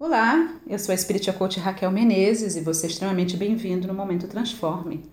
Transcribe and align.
Olá, 0.00 0.60
eu 0.64 0.78
sou 0.78 0.94
a 0.94 0.96
Spirit 0.96 1.32
Coach 1.32 1.58
Raquel 1.58 1.90
Menezes 1.90 2.54
e 2.54 2.60
você 2.60 2.86
é 2.86 2.88
extremamente 2.88 3.36
bem-vindo 3.36 3.88
no 3.88 3.92
Momento 3.92 4.28
Transforme. 4.28 5.10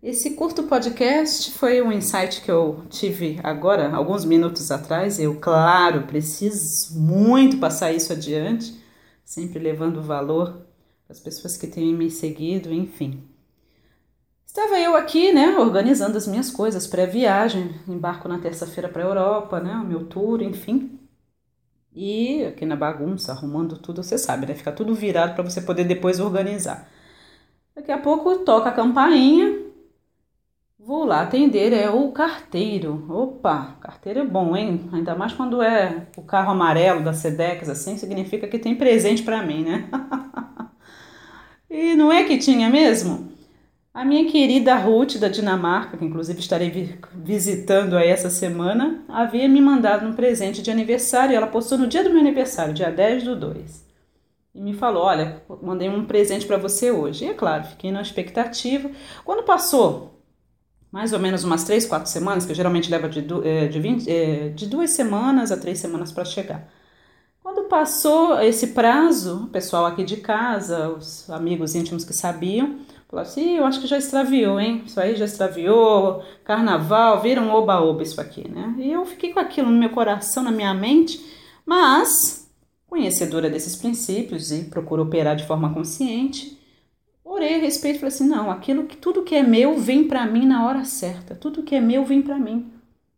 Esse 0.00 0.36
curto 0.36 0.62
podcast 0.62 1.50
foi 1.50 1.82
um 1.82 1.90
insight 1.90 2.40
que 2.40 2.48
eu 2.48 2.84
tive 2.88 3.40
agora, 3.42 3.92
alguns 3.92 4.24
minutos 4.24 4.70
atrás. 4.70 5.18
Eu, 5.18 5.40
claro, 5.40 6.06
preciso 6.06 6.96
muito 7.00 7.58
passar 7.58 7.92
isso 7.92 8.12
adiante, 8.12 8.80
sempre 9.24 9.58
levando 9.58 10.00
valor 10.00 10.68
as 11.08 11.18
pessoas 11.18 11.56
que 11.56 11.66
têm 11.66 11.92
me 11.92 12.08
seguido, 12.08 12.72
enfim. 12.72 13.24
Estava 14.46 14.78
eu 14.78 14.94
aqui, 14.94 15.32
né, 15.32 15.58
organizando 15.58 16.16
as 16.16 16.28
minhas 16.28 16.48
coisas 16.48 16.86
pré-viagem, 16.86 17.74
embarco 17.88 18.28
na 18.28 18.38
terça-feira 18.38 18.88
para 18.88 19.02
a 19.02 19.06
Europa, 19.06 19.58
né, 19.58 19.74
o 19.74 19.84
meu 19.84 20.06
tour, 20.06 20.40
enfim. 20.42 21.01
E 21.94 22.44
aqui 22.46 22.64
na 22.64 22.76
bagunça, 22.76 23.32
arrumando 23.32 23.78
tudo, 23.78 24.02
você 24.02 24.16
sabe, 24.16 24.46
né, 24.46 24.54
fica 24.54 24.72
tudo 24.72 24.94
virado 24.94 25.34
para 25.34 25.44
você 25.44 25.60
poder 25.60 25.84
depois 25.84 26.20
organizar. 26.20 26.88
Daqui 27.74 27.92
a 27.92 27.98
pouco 27.98 28.38
toca 28.38 28.70
a 28.70 28.72
campainha, 28.72 29.60
vou 30.78 31.04
lá 31.04 31.22
atender, 31.22 31.72
é 31.72 31.90
o 31.90 32.10
carteiro. 32.12 33.06
Opa, 33.08 33.76
carteiro 33.80 34.20
é 34.20 34.24
bom, 34.26 34.56
hein? 34.56 34.88
Ainda 34.92 35.14
mais 35.14 35.32
quando 35.32 35.62
é 35.62 36.06
o 36.16 36.22
carro 36.22 36.50
amarelo 36.50 37.02
da 37.02 37.12
Sedex, 37.12 37.68
assim, 37.68 37.96
significa 37.96 38.48
que 38.48 38.58
tem 38.58 38.74
presente 38.74 39.22
para 39.22 39.42
mim, 39.42 39.64
né? 39.64 39.88
e 41.70 41.94
não 41.96 42.12
é 42.12 42.24
que 42.24 42.38
tinha 42.38 42.68
mesmo? 42.70 43.32
A 43.94 44.06
minha 44.06 44.24
querida 44.30 44.74
Ruth 44.76 45.18
da 45.18 45.28
Dinamarca, 45.28 45.98
que 45.98 46.04
inclusive 46.04 46.40
estarei 46.40 46.98
visitando 47.14 47.94
aí 47.94 48.08
essa 48.08 48.30
semana, 48.30 49.04
havia 49.06 49.46
me 49.46 49.60
mandado 49.60 50.06
um 50.06 50.14
presente 50.14 50.62
de 50.62 50.70
aniversário. 50.70 51.36
Ela 51.36 51.46
postou 51.46 51.76
no 51.76 51.86
dia 51.86 52.02
do 52.02 52.08
meu 52.08 52.20
aniversário, 52.20 52.72
dia 52.72 52.90
10 52.90 53.24
do 53.24 53.36
2. 53.36 53.86
E 54.54 54.60
me 54.62 54.72
falou: 54.72 55.04
Olha, 55.04 55.42
mandei 55.62 55.90
um 55.90 56.06
presente 56.06 56.46
para 56.46 56.56
você 56.56 56.90
hoje. 56.90 57.26
E 57.26 57.28
é 57.28 57.34
claro, 57.34 57.64
fiquei 57.64 57.92
na 57.92 58.00
expectativa. 58.00 58.90
Quando 59.24 59.44
passou 59.44 60.12
mais 60.90 61.12
ou 61.12 61.18
menos 61.18 61.42
umas 61.44 61.64
3, 61.64 61.86
4 61.86 62.10
semanas, 62.10 62.44
que 62.44 62.54
geralmente 62.54 62.90
leva 62.90 63.08
de, 63.08 63.26
eh, 63.44 63.66
de, 63.66 63.80
20, 63.80 64.10
eh, 64.10 64.48
de 64.50 64.66
duas 64.66 64.90
semanas 64.90 65.50
a 65.50 65.56
três 65.56 65.78
semanas 65.78 66.12
para 66.12 66.24
chegar. 66.24 66.68
Quando 67.42 67.64
passou 67.64 68.38
esse 68.40 68.68
prazo, 68.68 69.44
o 69.44 69.48
pessoal 69.48 69.86
aqui 69.86 70.04
de 70.04 70.18
casa, 70.18 70.90
os 70.90 71.28
amigos 71.30 71.74
íntimos 71.74 72.04
que 72.04 72.12
sabiam, 72.12 72.78
Falou 73.12 73.26
assim, 73.26 73.58
eu 73.58 73.66
acho 73.66 73.78
que 73.78 73.86
já 73.86 73.98
extraviou, 73.98 74.58
hein? 74.58 74.84
Isso 74.86 74.98
aí 74.98 75.14
já 75.14 75.26
extraviou, 75.26 76.24
carnaval, 76.44 77.20
vira 77.20 77.42
um 77.42 77.50
oba-oba 77.50 78.02
isso 78.02 78.18
aqui, 78.18 78.48
né? 78.48 78.74
E 78.78 78.90
eu 78.90 79.04
fiquei 79.04 79.34
com 79.34 79.38
aquilo 79.38 79.70
no 79.70 79.78
meu 79.78 79.90
coração, 79.90 80.42
na 80.42 80.50
minha 80.50 80.72
mente, 80.72 81.22
mas, 81.66 82.50
conhecedora 82.86 83.50
desses 83.50 83.76
princípios 83.76 84.50
e 84.50 84.64
procuro 84.64 85.02
operar 85.02 85.36
de 85.36 85.46
forma 85.46 85.74
consciente, 85.74 86.58
orei 87.22 87.56
a 87.56 87.58
respeito 87.58 87.96
e 87.96 87.98
falei 87.98 88.14
assim, 88.14 88.26
não, 88.26 88.50
aquilo 88.50 88.84
que 88.84 88.96
tudo 88.96 89.24
que 89.24 89.34
é 89.34 89.42
meu 89.42 89.78
vem 89.78 90.08
para 90.08 90.24
mim 90.24 90.46
na 90.46 90.66
hora 90.66 90.82
certa, 90.86 91.34
tudo 91.34 91.62
que 91.62 91.74
é 91.74 91.82
meu 91.82 92.06
vem 92.06 92.22
para 92.22 92.38
mim. 92.38 92.72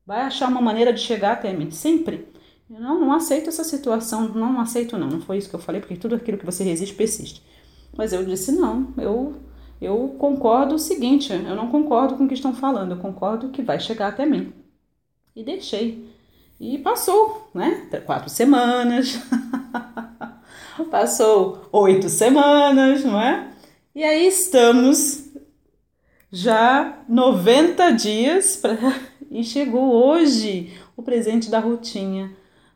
Vai 0.04 0.22
achar 0.22 0.48
uma 0.48 0.60
maneira 0.60 0.92
de 0.92 1.02
chegar 1.02 1.34
até 1.34 1.52
mim, 1.52 1.70
sempre. 1.70 2.26
Eu 2.68 2.80
não, 2.80 2.98
não 2.98 3.12
aceito 3.12 3.48
essa 3.48 3.62
situação, 3.62 4.28
não 4.30 4.60
aceito 4.60 4.98
não, 4.98 5.06
não 5.06 5.20
foi 5.20 5.38
isso 5.38 5.48
que 5.48 5.54
eu 5.54 5.60
falei, 5.60 5.80
porque 5.80 5.94
tudo 5.94 6.16
aquilo 6.16 6.36
que 6.36 6.44
você 6.44 6.64
resiste 6.64 6.96
persiste. 6.96 7.44
Mas 7.96 8.12
eu 8.12 8.24
disse, 8.24 8.50
não, 8.50 8.92
eu 8.98 9.53
eu 9.84 10.16
concordo 10.18 10.74
o 10.74 10.78
seguinte, 10.78 11.32
eu 11.32 11.54
não 11.54 11.68
concordo 11.68 12.16
com 12.16 12.24
o 12.24 12.28
que 12.28 12.34
estão 12.34 12.54
falando, 12.54 12.92
eu 12.92 12.98
concordo 12.98 13.50
que 13.50 13.62
vai 13.62 13.78
chegar 13.78 14.08
até 14.08 14.24
mim. 14.24 14.52
E 15.36 15.42
deixei. 15.42 16.08
E 16.60 16.78
passou, 16.78 17.50
né? 17.52 17.88
Quatro 18.06 18.30
semanas, 18.30 19.20
passou 20.90 21.68
oito 21.72 22.08
semanas, 22.08 23.04
não 23.04 23.20
é? 23.20 23.50
E 23.94 24.02
aí 24.02 24.26
estamos 24.26 25.28
já 26.32 26.98
90 27.08 27.90
dias 27.92 28.56
pra... 28.56 28.76
e 29.30 29.44
chegou 29.44 29.92
hoje 29.92 30.72
o 30.96 31.02
presente 31.02 31.50
da 31.50 31.58
Rutinha. 31.58 32.32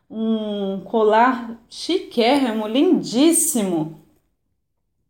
Um 0.09 0.81
colar 0.81 1.59
chiquérrimo, 1.69 2.67
lindíssimo, 2.67 4.01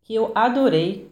que 0.02 0.14
eu 0.14 0.30
adorei 0.34 1.09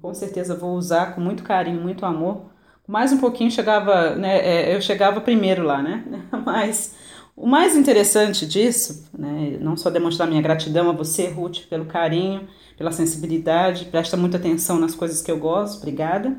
com 0.00 0.14
certeza 0.14 0.54
vou 0.54 0.74
usar 0.74 1.14
com 1.14 1.20
muito 1.20 1.42
carinho, 1.42 1.80
muito 1.80 2.04
amor. 2.06 2.50
Mais 2.86 3.12
um 3.12 3.18
pouquinho 3.18 3.50
chegava, 3.50 4.14
né, 4.14 4.38
é, 4.38 4.74
eu 4.74 4.80
chegava 4.80 5.20
primeiro 5.20 5.62
lá, 5.62 5.82
né? 5.82 6.04
Mas 6.44 6.94
o 7.36 7.46
mais 7.46 7.76
interessante 7.76 8.46
disso, 8.46 9.08
né, 9.16 9.58
não 9.60 9.76
só 9.76 9.90
demonstrar 9.90 10.28
minha 10.28 10.42
gratidão 10.42 10.90
a 10.90 10.92
você, 10.92 11.28
Ruth, 11.28 11.66
pelo 11.68 11.86
carinho, 11.86 12.46
pela 12.76 12.92
sensibilidade, 12.92 13.86
presta 13.86 14.16
muita 14.16 14.36
atenção 14.36 14.78
nas 14.78 14.94
coisas 14.94 15.22
que 15.22 15.30
eu 15.30 15.38
gosto, 15.38 15.78
obrigada. 15.78 16.36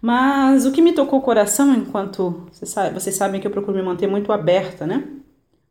Mas 0.00 0.66
o 0.66 0.72
que 0.72 0.82
me 0.82 0.92
tocou 0.92 1.20
o 1.20 1.22
coração, 1.22 1.72
enquanto 1.74 2.46
vocês 2.52 2.70
sabem, 2.70 2.92
vocês 2.92 3.14
sabem 3.14 3.40
que 3.40 3.46
eu 3.46 3.50
procuro 3.50 3.76
me 3.76 3.82
manter 3.82 4.08
muito 4.08 4.32
aberta, 4.32 4.86
né? 4.86 5.08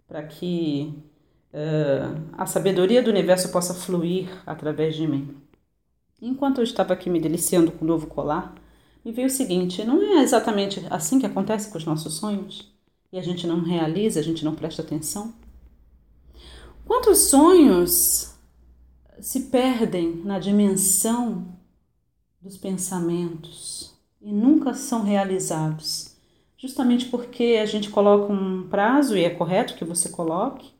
Para 0.07 0.23
que 0.23 0.93
uh, 1.53 2.21
a 2.37 2.45
sabedoria 2.45 3.03
do 3.03 3.09
universo 3.09 3.51
possa 3.51 3.73
fluir 3.73 4.29
através 4.45 4.95
de 4.95 5.05
mim. 5.07 5.35
Enquanto 6.21 6.59
eu 6.59 6.63
estava 6.63 6.93
aqui 6.93 7.09
me 7.09 7.19
deliciando 7.19 7.71
com 7.71 7.83
o 7.83 7.87
novo 7.87 8.05
colar, 8.05 8.53
me 9.03 9.11
veio 9.11 9.27
o 9.27 9.31
seguinte: 9.31 9.83
não 9.83 10.01
é 10.01 10.21
exatamente 10.21 10.85
assim 10.89 11.19
que 11.19 11.25
acontece 11.25 11.71
com 11.71 11.77
os 11.77 11.85
nossos 11.85 12.13
sonhos? 12.13 12.71
E 13.11 13.17
a 13.17 13.23
gente 13.23 13.47
não 13.47 13.61
realiza, 13.61 14.19
a 14.19 14.23
gente 14.23 14.45
não 14.45 14.53
presta 14.53 14.83
atenção? 14.83 15.33
Quantos 16.85 17.29
sonhos 17.29 18.35
se 19.19 19.41
perdem 19.49 20.21
na 20.23 20.39
dimensão 20.39 21.57
dos 22.39 22.57
pensamentos 22.57 23.93
e 24.21 24.31
nunca 24.31 24.73
são 24.73 25.03
realizados? 25.03 26.15
Justamente 26.55 27.05
porque 27.07 27.59
a 27.61 27.65
gente 27.65 27.89
coloca 27.89 28.31
um 28.31 28.67
prazo, 28.69 29.17
e 29.17 29.23
é 29.23 29.29
correto 29.31 29.73
que 29.73 29.83
você 29.83 30.09
coloque. 30.09 30.71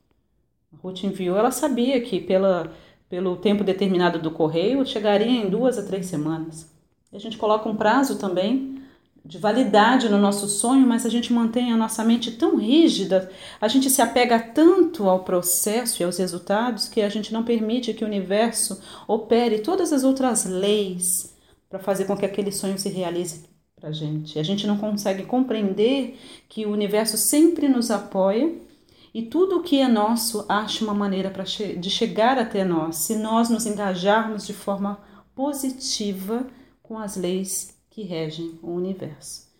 A 0.71 0.77
Ruth 0.77 1.03
enviou, 1.03 1.35
ela 1.35 1.51
sabia 1.51 1.99
que 1.99 2.19
pela 2.19 2.71
pelo 3.11 3.35
tempo 3.35 3.61
determinado 3.61 4.19
do 4.19 4.31
correio, 4.31 4.85
chegaria 4.85 5.27
em 5.27 5.49
duas 5.49 5.77
a 5.77 5.83
três 5.83 6.05
semanas. 6.05 6.71
A 7.11 7.19
gente 7.19 7.37
coloca 7.37 7.67
um 7.67 7.75
prazo 7.75 8.17
também 8.17 8.81
de 9.23 9.37
validade 9.37 10.07
no 10.07 10.17
nosso 10.17 10.47
sonho, 10.47 10.87
mas 10.87 11.05
a 11.05 11.09
gente 11.09 11.33
mantém 11.33 11.73
a 11.73 11.77
nossa 11.77 12.05
mente 12.05 12.31
tão 12.31 12.55
rígida, 12.55 13.29
a 13.59 13.67
gente 13.67 13.89
se 13.89 14.01
apega 14.01 14.39
tanto 14.39 15.09
ao 15.09 15.25
processo 15.25 16.01
e 16.01 16.05
aos 16.05 16.17
resultados 16.17 16.87
que 16.87 17.01
a 17.01 17.09
gente 17.09 17.33
não 17.33 17.43
permite 17.43 17.93
que 17.93 18.05
o 18.05 18.07
universo 18.07 18.81
opere 19.05 19.59
todas 19.59 19.91
as 19.91 20.05
outras 20.05 20.45
leis 20.45 21.35
para 21.69 21.79
fazer 21.79 22.05
com 22.05 22.15
que 22.15 22.25
aquele 22.25 22.51
sonho 22.51 22.79
se 22.79 22.87
realize 22.87 23.43
para 23.75 23.89
a 23.89 23.93
gente. 23.93 24.39
A 24.39 24.43
gente 24.43 24.65
não 24.65 24.77
consegue 24.77 25.23
compreender 25.23 26.17
que 26.47 26.65
o 26.65 26.71
universo 26.71 27.17
sempre 27.17 27.67
nos 27.67 27.91
apoia 27.91 28.70
e 29.13 29.23
tudo 29.23 29.57
o 29.57 29.61
que 29.61 29.79
é 29.79 29.87
nosso 29.87 30.45
acha 30.47 30.83
uma 30.83 30.93
maneira 30.93 31.31
che 31.45 31.75
de 31.75 31.89
chegar 31.89 32.37
até 32.37 32.63
nós, 32.63 32.97
se 32.97 33.15
nós 33.15 33.49
nos 33.49 33.65
engajarmos 33.65 34.45
de 34.45 34.53
forma 34.53 34.99
positiva 35.35 36.47
com 36.81 36.97
as 36.97 37.15
leis 37.15 37.77
que 37.89 38.03
regem 38.03 38.57
o 38.61 38.71
universo. 38.71 39.51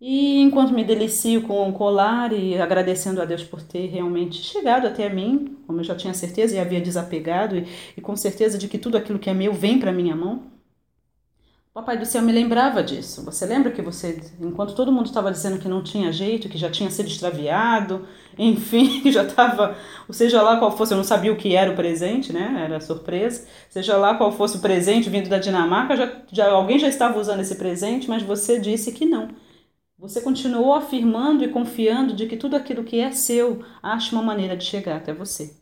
E 0.00 0.40
enquanto 0.40 0.72
me 0.72 0.84
delicio 0.84 1.42
com 1.42 1.68
o 1.68 1.72
colar 1.72 2.32
e 2.32 2.56
agradecendo 2.56 3.20
a 3.20 3.24
Deus 3.24 3.42
por 3.42 3.60
ter 3.60 3.86
realmente 3.88 4.36
chegado 4.36 4.86
até 4.86 5.08
mim, 5.08 5.58
como 5.66 5.80
eu 5.80 5.84
já 5.84 5.94
tinha 5.96 6.14
certeza 6.14 6.54
e 6.54 6.58
havia 6.58 6.80
desapegado, 6.80 7.56
e, 7.56 7.66
e 7.96 8.00
com 8.00 8.16
certeza 8.16 8.56
de 8.56 8.68
que 8.68 8.78
tudo 8.78 8.96
aquilo 8.96 9.18
que 9.18 9.28
é 9.28 9.34
meu 9.34 9.52
vem 9.52 9.78
para 9.78 9.92
minha 9.92 10.14
mão, 10.14 10.44
Papai 11.78 11.96
do 11.96 12.04
céu 12.04 12.22
me 12.22 12.32
lembrava 12.32 12.82
disso. 12.82 13.24
Você 13.24 13.46
lembra 13.46 13.70
que 13.70 13.80
você, 13.80 14.20
enquanto 14.40 14.74
todo 14.74 14.90
mundo 14.90 15.06
estava 15.06 15.30
dizendo 15.30 15.60
que 15.60 15.68
não 15.68 15.80
tinha 15.80 16.12
jeito, 16.12 16.48
que 16.48 16.58
já 16.58 16.68
tinha 16.68 16.90
sido 16.90 17.06
extraviado, 17.06 18.04
enfim, 18.36 19.00
que 19.00 19.12
já 19.12 19.22
estava, 19.22 19.76
seja 20.10 20.42
lá 20.42 20.56
qual 20.56 20.76
fosse, 20.76 20.92
eu 20.92 20.96
não 20.96 21.04
sabia 21.04 21.32
o 21.32 21.36
que 21.36 21.54
era 21.54 21.70
o 21.70 21.76
presente, 21.76 22.32
né? 22.32 22.64
Era 22.64 22.80
surpresa. 22.80 23.46
Seja 23.70 23.96
lá 23.96 24.16
qual 24.16 24.32
fosse 24.32 24.56
o 24.56 24.60
presente 24.60 25.08
vindo 25.08 25.28
da 25.28 25.38
Dinamarca, 25.38 25.96
já, 25.96 26.12
já 26.32 26.50
alguém 26.50 26.80
já 26.80 26.88
estava 26.88 27.16
usando 27.16 27.40
esse 27.42 27.54
presente, 27.54 28.08
mas 28.08 28.24
você 28.24 28.58
disse 28.58 28.90
que 28.90 29.06
não. 29.06 29.28
Você 30.00 30.20
continuou 30.20 30.74
afirmando 30.74 31.44
e 31.44 31.48
confiando 31.48 32.12
de 32.12 32.26
que 32.26 32.36
tudo 32.36 32.56
aquilo 32.56 32.82
que 32.82 32.98
é 32.98 33.12
seu 33.12 33.62
acha 33.80 34.16
uma 34.16 34.22
maneira 34.22 34.56
de 34.56 34.64
chegar 34.64 34.96
até 34.96 35.14
você 35.14 35.54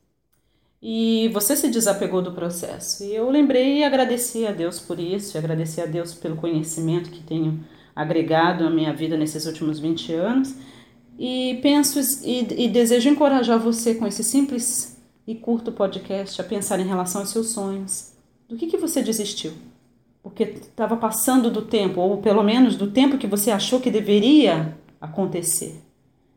e 0.88 1.26
você 1.30 1.56
se 1.56 1.68
desapegou 1.68 2.22
do 2.22 2.30
processo. 2.30 3.02
E 3.02 3.12
eu 3.12 3.28
lembrei 3.28 3.78
e 3.78 3.84
agradeci 3.84 4.46
a 4.46 4.52
Deus 4.52 4.78
por 4.78 5.00
isso, 5.00 5.36
e 5.36 5.38
agradeci 5.38 5.80
a 5.80 5.84
Deus 5.84 6.14
pelo 6.14 6.36
conhecimento 6.36 7.10
que 7.10 7.24
tenho 7.24 7.58
agregado 7.94 8.64
à 8.64 8.70
minha 8.70 8.94
vida 8.94 9.16
nesses 9.16 9.46
últimos 9.46 9.80
20 9.80 10.12
anos. 10.12 10.54
E 11.18 11.58
penso 11.60 11.98
e, 12.24 12.66
e 12.66 12.68
desejo 12.68 13.08
encorajar 13.08 13.58
você 13.58 13.96
com 13.96 14.06
esse 14.06 14.22
simples 14.22 14.96
e 15.26 15.34
curto 15.34 15.72
podcast 15.72 16.40
a 16.40 16.44
pensar 16.44 16.78
em 16.78 16.86
relação 16.86 17.22
aos 17.22 17.30
seus 17.30 17.48
sonhos. 17.48 18.12
Do 18.48 18.54
que, 18.54 18.68
que 18.68 18.76
você 18.76 19.02
desistiu? 19.02 19.54
Porque 20.22 20.44
estava 20.44 20.96
passando 20.96 21.50
do 21.50 21.62
tempo, 21.62 22.00
ou 22.00 22.18
pelo 22.18 22.44
menos 22.44 22.76
do 22.76 22.92
tempo 22.92 23.18
que 23.18 23.26
você 23.26 23.50
achou 23.50 23.80
que 23.80 23.90
deveria 23.90 24.78
acontecer. 25.00 25.82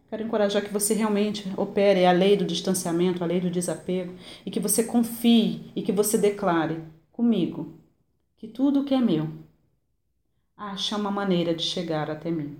Quero 0.09 0.23
encorajar 0.23 0.63
que 0.63 0.73
você 0.73 0.95
realmente 0.95 1.47
opere 1.55 2.03
a 2.03 2.11
lei 2.11 2.35
do 2.35 2.43
distanciamento, 2.43 3.23
a 3.23 3.27
lei 3.27 3.39
do 3.39 3.49
desapego 3.49 4.15
e 4.43 4.49
que 4.49 4.59
você 4.59 4.83
confie 4.83 5.71
e 5.75 5.83
que 5.83 5.91
você 5.91 6.17
declare 6.17 6.81
comigo 7.11 7.75
que 8.35 8.47
tudo 8.47 8.83
que 8.83 8.93
é 8.93 8.99
meu 8.99 9.29
acha 10.57 10.97
uma 10.97 11.11
maneira 11.11 11.53
de 11.53 11.61
chegar 11.61 12.09
até 12.09 12.31
mim. 12.31 12.57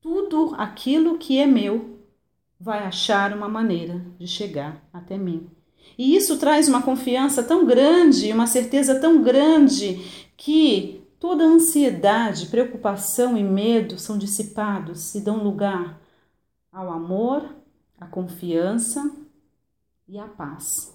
Tudo 0.00 0.54
aquilo 0.58 1.18
que 1.18 1.38
é 1.38 1.46
meu 1.46 2.00
vai 2.58 2.80
achar 2.80 3.32
uma 3.32 3.48
maneira 3.48 4.04
de 4.18 4.26
chegar 4.26 4.82
até 4.92 5.16
mim. 5.16 5.48
E 5.96 6.16
isso 6.16 6.36
traz 6.36 6.68
uma 6.68 6.82
confiança 6.82 7.44
tão 7.44 7.64
grande, 7.64 8.32
uma 8.32 8.46
certeza 8.46 8.98
tão 8.98 9.22
grande 9.22 10.02
que 10.36 11.02
toda 11.20 11.44
ansiedade, 11.44 12.46
preocupação 12.46 13.36
e 13.36 13.42
medo 13.42 13.98
são 13.98 14.18
dissipados 14.18 15.14
e 15.14 15.20
dão 15.20 15.44
lugar 15.44 16.00
ao 16.76 16.92
amor, 16.92 17.56
à 17.98 18.06
confiança 18.06 19.10
e 20.06 20.18
à 20.18 20.28
paz, 20.28 20.94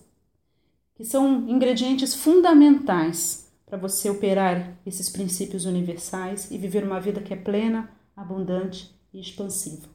que 0.93 1.03
são 1.03 1.49
ingredientes 1.49 2.13
fundamentais 2.13 3.51
para 3.65 3.79
você 3.79 4.07
operar 4.07 4.77
esses 4.85 5.09
princípios 5.09 5.65
universais 5.65 6.51
e 6.51 6.57
viver 6.59 6.83
uma 6.83 7.01
vida 7.01 7.19
que 7.19 7.33
é 7.33 7.35
plena, 7.35 7.89
abundante 8.15 8.95
e 9.11 9.19
expansiva. 9.19 9.87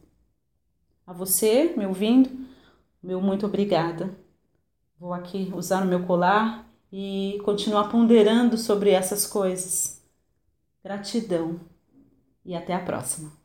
A 1.06 1.12
você, 1.12 1.72
me 1.76 1.86
ouvindo, 1.86 2.30
meu 3.00 3.20
muito 3.20 3.46
obrigada. 3.46 4.12
Vou 4.98 5.14
aqui 5.14 5.52
usar 5.54 5.84
o 5.84 5.88
meu 5.88 6.04
colar 6.04 6.68
e 6.90 7.40
continuar 7.44 7.90
ponderando 7.90 8.58
sobre 8.58 8.90
essas 8.90 9.24
coisas. 9.24 10.02
Gratidão 10.82 11.60
e 12.44 12.56
até 12.56 12.74
a 12.74 12.84
próxima. 12.84 13.35